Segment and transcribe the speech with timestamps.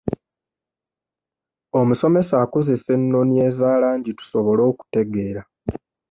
[1.79, 5.41] Omusomesa akozesa ennoni eza langi tusobole okutegeera.